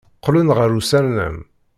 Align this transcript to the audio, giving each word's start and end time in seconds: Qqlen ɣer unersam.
Qqlen 0.17 0.53
ɣer 0.57 0.69
unersam. 0.77 1.35